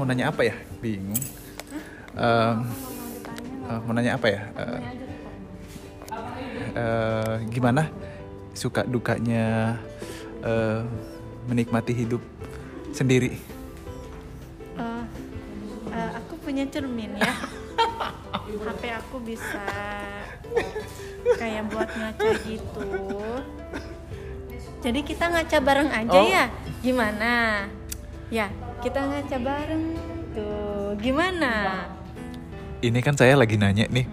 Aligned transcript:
mau 0.00 0.08
nanya 0.08 0.32
apa 0.32 0.40
ya 0.42 0.56
bingung 0.80 1.20
Em, 2.10 2.56
eh, 3.68 3.78
mau 3.84 3.92
nanya 3.92 4.16
apa 4.16 4.26
ya 4.26 4.40
Eh, 4.56 4.80
eh, 6.72 7.34
gimana 7.48 7.92
suka 8.50 8.80
dukanya 8.82 9.76
eh, 10.40 10.80
menikmati 11.44 11.92
hidup 11.92 12.24
sendiri 12.90 13.36
Eh, 14.74 15.04
eh, 15.92 16.10
aku 16.16 16.40
punya 16.40 16.64
cermin 16.64 17.20
ya. 17.20 17.36
HP 18.50 18.82
aku 18.90 19.20
bisa 19.20 19.68
kayak 21.36 21.68
buat 21.68 21.86
ngaca 21.86 22.28
gitu. 22.42 22.88
Jadi 24.80 25.00
kita 25.04 25.28
ngaca 25.28 25.58
bareng 25.60 25.90
aja 25.92 26.16
Oh. 26.16 26.24
ya? 26.26 26.44
Gimana? 26.80 27.66
Ya, 28.26 28.48
kita 28.80 29.00
ngaca 29.04 29.36
bareng 29.38 29.84
tuh. 30.32 30.96
Gimana? 30.98 31.86
ini 32.80 32.98
kan 33.04 33.12
saya 33.12 33.36
lagi 33.36 33.60
nanya 33.60 33.84
nih 33.92 34.08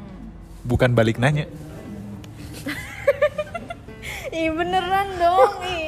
bukan 0.68 0.92
balik 0.92 1.16
nanya 1.20 1.48
Ih 4.38 4.52
beneran 4.52 5.08
dong 5.18 5.56
ih. 5.64 5.88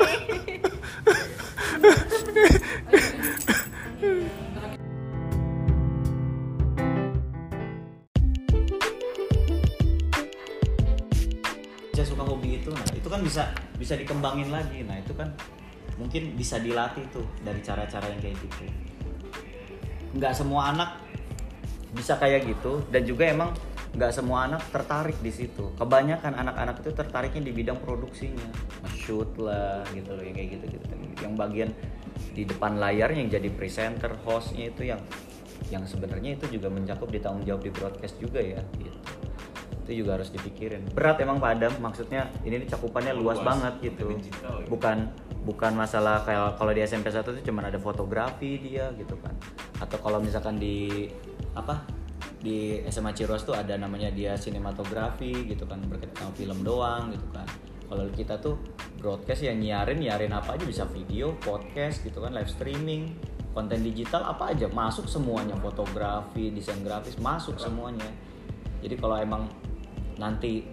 suka 12.00 12.24
hobi 12.26 12.58
itu 12.58 12.72
nah 12.72 12.90
itu 12.96 13.06
kan 13.12 13.22
bisa 13.22 13.44
bisa 13.76 13.94
dikembangin 13.94 14.50
lagi 14.50 14.82
nah 14.88 14.98
itu 14.98 15.14
kan 15.14 15.30
mungkin 15.98 16.36
bisa 16.38 16.62
dilatih 16.62 17.08
tuh 17.10 17.26
dari 17.42 17.64
cara-cara 17.64 18.06
yang 18.12 18.22
kayak 18.22 18.38
gitu. 18.38 18.64
Nggak 20.16 20.34
semua 20.36 20.70
anak 20.76 20.90
bisa 21.90 22.22
kayak 22.22 22.46
gitu 22.46 22.86
dan 22.94 23.02
juga 23.08 23.26
emang 23.26 23.50
nggak 23.90 24.14
semua 24.14 24.46
anak 24.46 24.62
tertarik 24.70 25.18
di 25.24 25.34
situ. 25.34 25.74
Kebanyakan 25.80 26.38
anak-anak 26.38 26.86
itu 26.86 26.92
tertariknya 26.94 27.42
di 27.50 27.52
bidang 27.56 27.82
produksinya 27.82 28.50
shoot 28.94 29.34
lah 29.42 29.82
gitu 29.98 30.14
loh 30.14 30.22
yang 30.22 30.38
kayak 30.38 30.62
gitu 30.62 30.78
gitu 30.78 30.86
yang 31.20 31.36
bagian 31.36 31.70
di 32.34 32.48
depan 32.48 32.80
layar 32.80 33.12
yang 33.12 33.28
jadi 33.28 33.50
presenter 33.52 34.16
hostnya 34.24 34.72
itu 34.72 34.88
yang 34.88 35.02
yang 35.70 35.84
sebenarnya 35.86 36.40
itu 36.40 36.58
juga 36.58 36.72
mencakup 36.72 37.12
di 37.12 37.20
tanggung 37.20 37.46
jawab 37.46 37.62
di 37.62 37.72
broadcast 37.74 38.16
juga 38.18 38.40
ya 38.42 38.62
gitu. 38.80 39.00
Itu 39.86 39.92
juga 40.06 40.22
harus 40.22 40.30
dipikirin. 40.34 40.94
Berat 40.94 41.22
emang 41.22 41.38
Pak 41.42 41.50
Adam 41.58 41.74
maksudnya 41.82 42.30
ini 42.46 42.66
cakupannya 42.66 43.14
luas, 43.14 43.42
Luas, 43.42 43.46
banget 43.46 43.74
gitu. 43.92 44.08
Digital 44.18 44.66
gitu. 44.66 44.70
bukan 44.72 44.98
bukan 45.44 45.72
masalah 45.76 46.24
kayak 46.28 46.60
kalau 46.60 46.72
di 46.76 46.82
SMP 46.84 47.12
1 47.12 47.24
itu 47.40 47.52
cuma 47.52 47.64
ada 47.64 47.80
fotografi 47.80 48.60
dia 48.60 48.92
gitu 48.96 49.16
kan. 49.20 49.36
Atau 49.80 50.00
kalau 50.04 50.20
misalkan 50.20 50.60
di 50.60 51.08
apa 51.56 51.84
di 52.40 52.80
SMA 52.88 53.12
Ciros 53.12 53.44
tuh 53.44 53.56
ada 53.56 53.76
namanya 53.76 54.12
dia 54.12 54.36
sinematografi 54.40 55.48
gitu 55.48 55.68
kan 55.68 55.84
berkaitan 55.88 56.32
film 56.36 56.64
doang 56.64 57.12
gitu 57.12 57.28
kan. 57.32 57.48
Kalau 57.90 58.06
kita 58.14 58.38
tuh 58.38 58.60
broadcast 59.02 59.42
yang 59.44 59.58
nyiarin 59.58 59.98
nyiarin 59.98 60.32
apa 60.36 60.56
aja 60.60 60.64
bisa 60.68 60.84
video 60.86 61.34
podcast 61.42 62.06
gitu 62.06 62.22
kan 62.22 62.36
live 62.36 62.52
streaming 62.52 63.16
konten 63.52 63.82
digital 63.82 64.24
apa 64.28 64.56
aja. 64.56 64.68
Masuk 64.72 65.10
semuanya 65.10 65.56
fotografi 65.58 66.52
desain 66.52 66.80
grafis 66.84 67.18
masuk 67.20 67.58
semuanya. 67.60 68.08
Jadi 68.80 68.96
kalau 68.96 69.20
emang 69.20 69.44
nanti 70.16 70.64